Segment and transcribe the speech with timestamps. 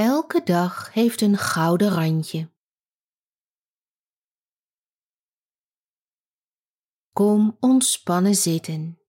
[0.00, 2.50] Elke dag heeft een gouden randje.
[7.12, 9.00] Kom ontspannen zitten.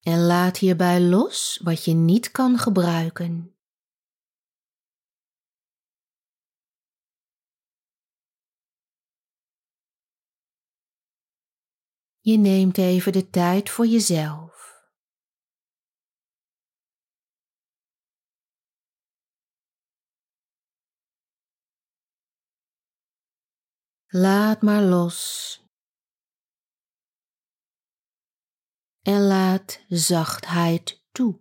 [0.00, 3.56] En laat hierbij los wat je niet kan gebruiken.
[12.20, 14.51] Je neemt even de tijd voor jezelf.
[24.14, 25.60] Laat maar los.
[29.02, 31.40] En laat zachtheid toe.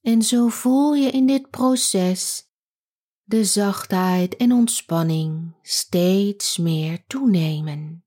[0.00, 2.50] En zo voel je in dit proces
[3.22, 8.05] de zachtheid en ontspanning steeds meer toenemen.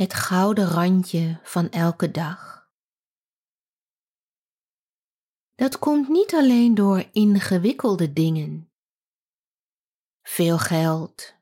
[0.00, 2.70] Het gouden randje van elke dag.
[5.54, 8.72] Dat komt niet alleen door ingewikkelde dingen,
[10.22, 11.34] veel geld,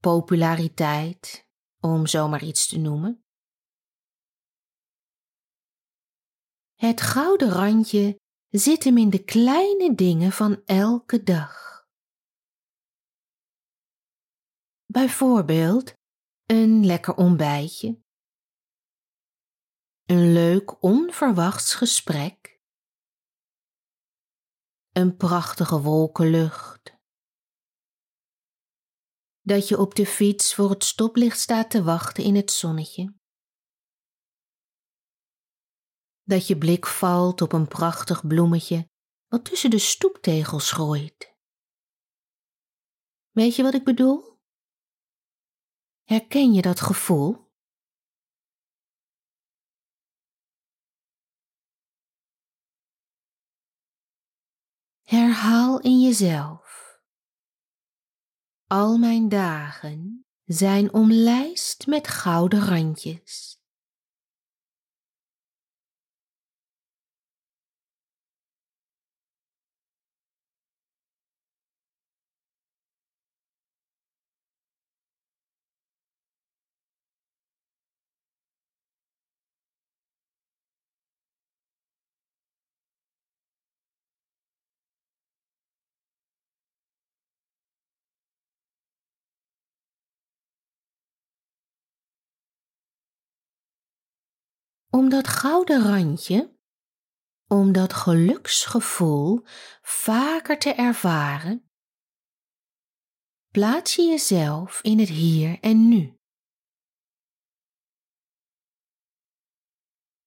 [0.00, 1.48] populariteit,
[1.80, 3.24] om zomaar iets te noemen.
[6.74, 11.84] Het gouden randje zit hem in de kleine dingen van elke dag.
[14.86, 15.94] Bijvoorbeeld
[16.46, 18.02] een lekker ontbijtje,
[20.04, 22.60] een leuk onverwachts gesprek,
[24.92, 26.96] een prachtige wolkenlucht,
[29.40, 33.14] dat je op de fiets voor het stoplicht staat te wachten in het zonnetje,
[36.22, 38.90] dat je blik valt op een prachtig bloemetje
[39.26, 41.34] wat tussen de stoeptegels groeit.
[43.30, 44.35] Weet je wat ik bedoel?
[46.06, 47.50] Herken je dat gevoel?
[55.02, 56.98] Herhaal in jezelf.
[58.66, 63.55] Al mijn dagen zijn omlijst met gouden randjes.
[94.96, 96.58] Om dat gouden randje,
[97.46, 99.40] om dat geluksgevoel
[99.82, 101.70] vaker te ervaren,
[103.50, 106.18] plaats je jezelf in het hier en nu.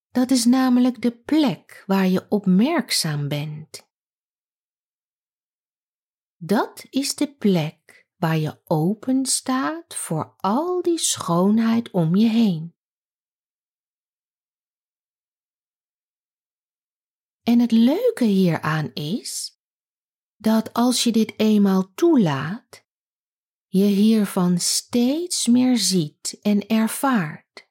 [0.09, 3.90] Dat is namelijk de plek waar je opmerkzaam bent.
[6.36, 12.79] Dat is de plek waar je open staat voor al die schoonheid om je heen.
[17.50, 19.60] En het leuke hieraan is
[20.36, 22.86] dat als je dit eenmaal toelaat,
[23.68, 27.69] je hiervan steeds meer ziet en ervaart.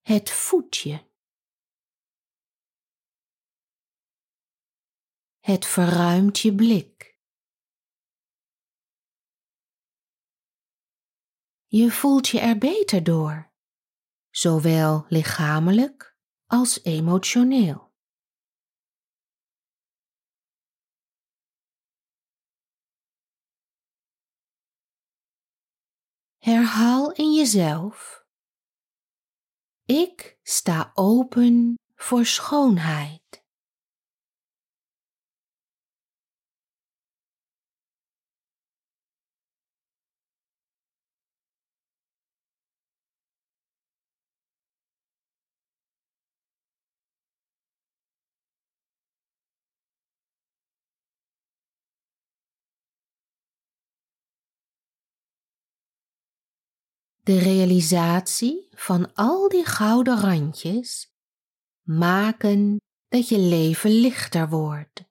[0.00, 1.10] Het voedt je.
[5.38, 7.18] Het verruimt je blik.
[11.66, 13.53] Je voelt je er beter door
[14.36, 16.16] zowel lichamelijk
[16.46, 17.92] als emotioneel.
[26.38, 28.24] Herhaal in jezelf:
[29.84, 33.43] Ik sta open voor schoonheid.
[57.24, 61.14] De realisatie van al die gouden randjes
[61.82, 62.76] maken
[63.08, 65.04] dat je leven lichter wordt.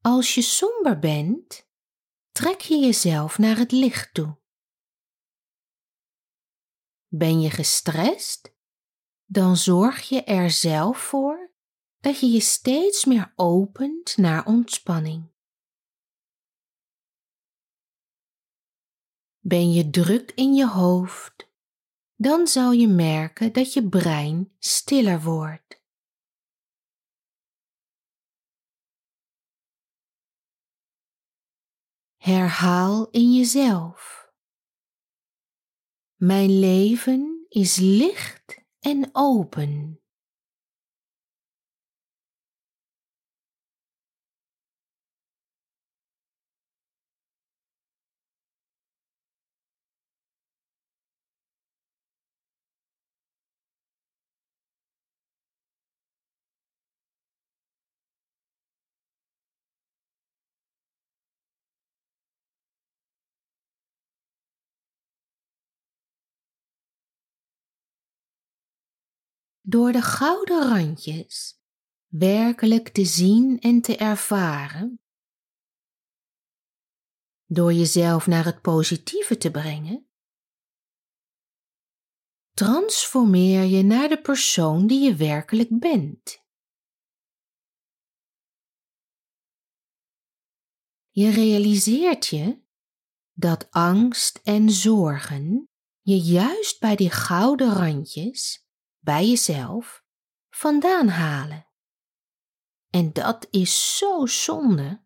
[0.00, 1.68] Als je somber bent,
[2.30, 4.38] trek je jezelf naar het licht toe.
[7.06, 8.54] Ben je gestrest,
[9.24, 11.52] dan zorg je er zelf voor
[12.00, 15.36] dat je je steeds meer opent naar ontspanning.
[19.38, 21.48] Ben je druk in je hoofd,
[22.16, 25.82] dan zal je merken dat je brein stiller wordt.
[32.16, 34.30] Herhaal in jezelf.
[36.14, 40.00] Mijn leven is licht en open.
[69.68, 71.60] Door de gouden randjes
[72.06, 75.00] werkelijk te zien en te ervaren,
[77.44, 80.08] door jezelf naar het positieve te brengen,
[82.52, 86.46] transformeer je naar de persoon die je werkelijk bent.
[91.10, 92.62] Je realiseert je
[93.32, 95.70] dat angst en zorgen
[96.00, 98.67] je juist bij die gouden randjes
[99.08, 100.04] bij jezelf
[100.50, 101.66] vandaan halen.
[102.90, 105.04] En dat is zo zonde.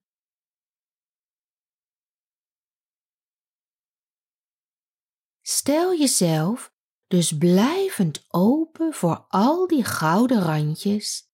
[5.41, 6.75] Stel jezelf
[7.07, 11.33] dus blijvend open voor al die gouden randjes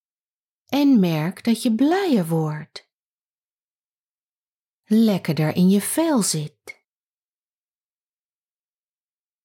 [0.66, 2.90] en merk dat je blijer wordt.
[4.84, 6.84] Lekkerder in je vel zit.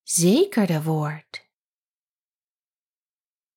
[0.02, 1.43] Zekerder wordt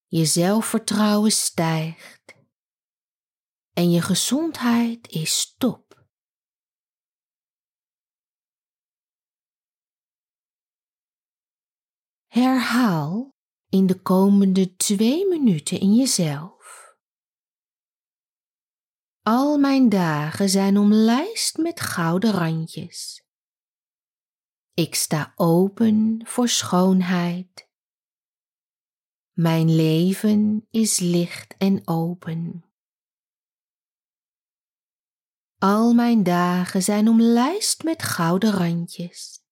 [0.07, 2.35] je zelfvertrouwen stijgt
[3.73, 6.07] en je gezondheid is top.
[12.27, 13.35] Herhaal
[13.69, 16.95] in de komende twee minuten in jezelf.
[19.23, 23.25] Al mijn dagen zijn omlijst met gouden randjes.
[24.75, 27.66] Ik sta open voor schoonheid
[29.37, 32.65] mijn leven is licht en open.
[35.59, 39.45] Al mijn dagen zijn omlijst met gouden randjes.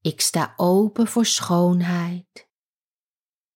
[0.00, 2.48] Ik sta open voor schoonheid.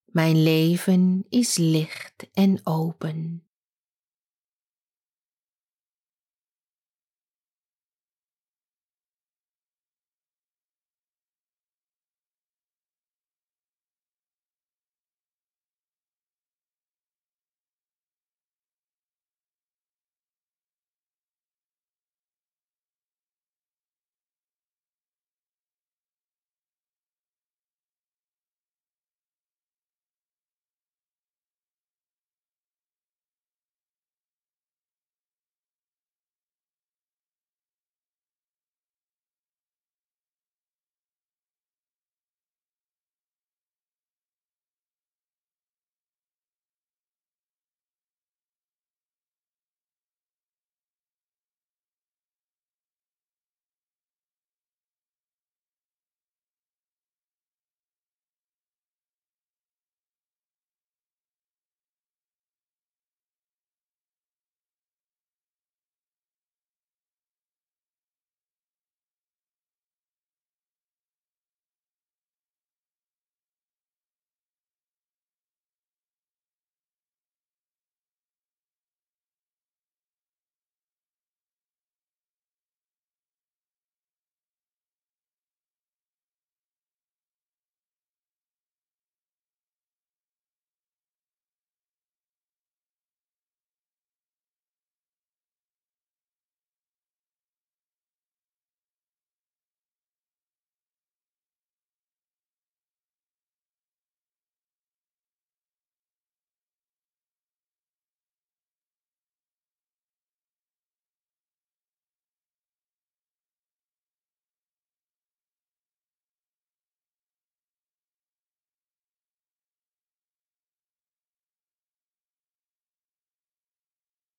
[0.04, 3.50] Mijn leven is licht en open.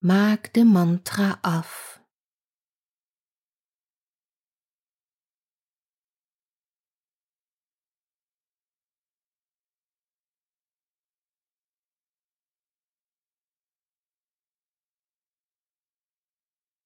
[0.10, 1.72] Maak de mantra af.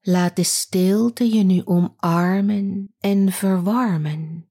[0.01, 4.46] Laat de stilte je nu omarmen en verwarmen.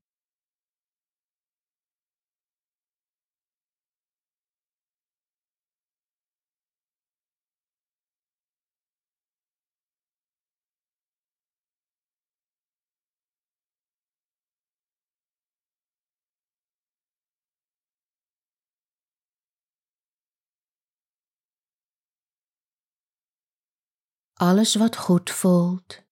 [24.39, 26.03] Alles wat goed voelt,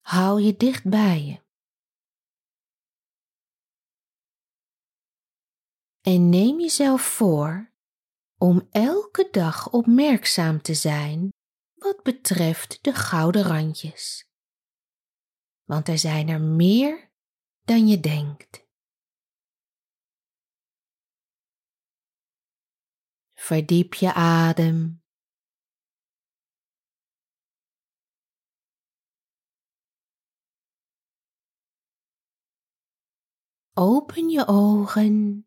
[0.00, 1.44] hou je dicht bij je.
[6.00, 7.72] En neem jezelf voor
[8.38, 11.28] om elke dag opmerkzaam te zijn
[11.74, 14.30] wat betreft de gouden randjes.
[15.64, 17.10] Want er zijn er meer
[17.62, 18.66] dan je denkt.
[23.34, 25.04] Verdiep je adem
[33.78, 35.46] Open je ogen.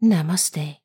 [0.00, 0.81] Namaste.